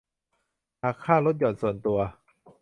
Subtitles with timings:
[0.83, 1.99] หักค่าลดหย่อนส่วนตัว